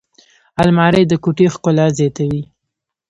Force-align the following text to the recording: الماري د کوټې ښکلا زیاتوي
الماري 0.61 1.03
د 1.07 1.13
کوټې 1.23 1.47
ښکلا 1.53 1.85
زیاتوي 1.97 2.43